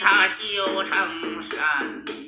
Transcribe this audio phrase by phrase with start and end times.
[0.00, 2.19] 他就成山。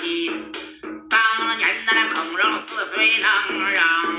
[0.00, 0.52] 心。
[1.08, 4.11] 当年的那孔融四岁能让。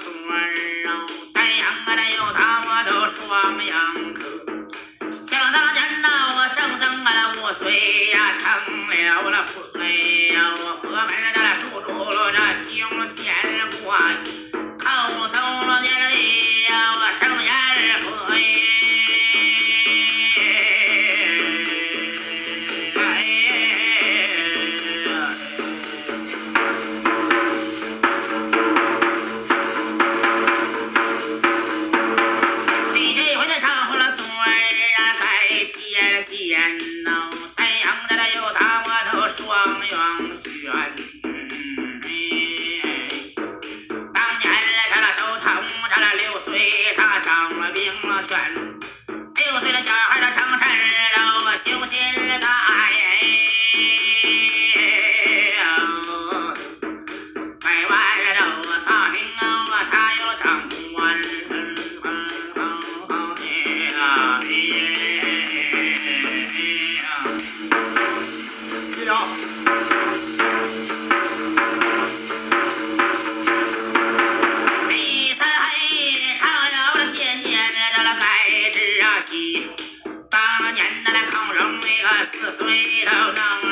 [0.00, 0.90] 春温柔
[1.34, 4.24] 太阳来了又打我都双阳壳
[5.26, 9.44] 想当年呐我正争啊五岁呀成了
[47.40, 50.89] 当了兵了，选六岁的小孩儿，他成神。
[82.40, 83.69] se směrou nám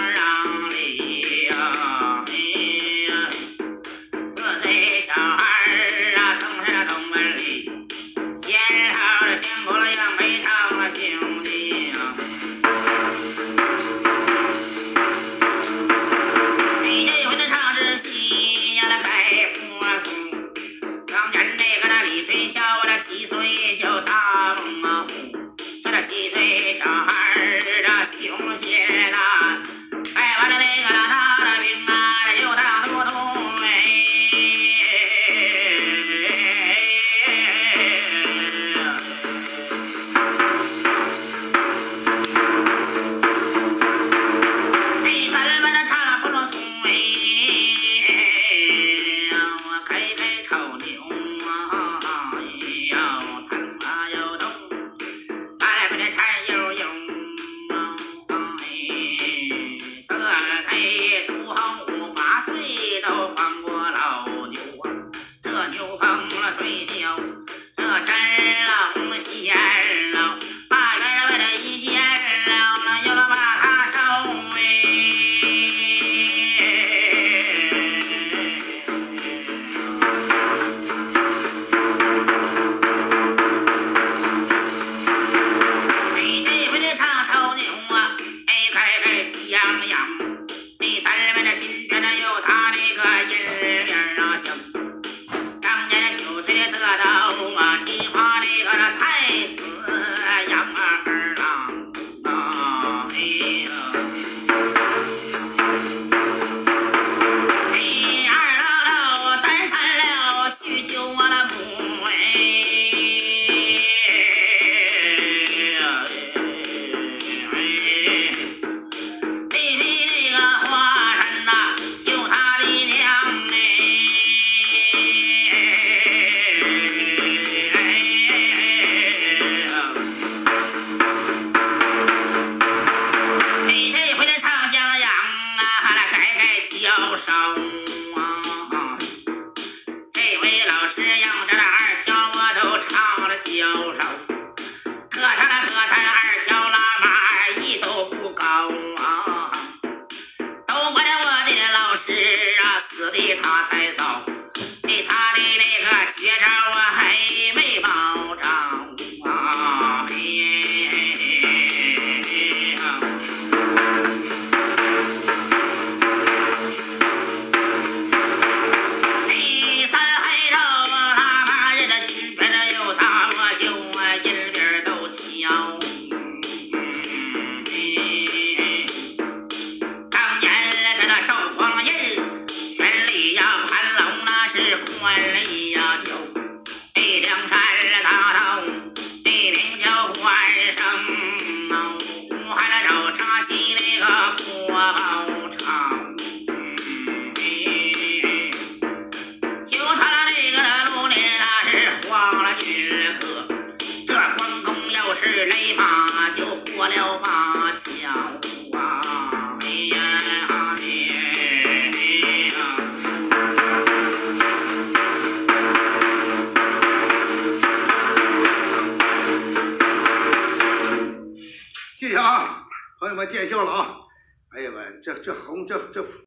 [225.93, 226.27] церковь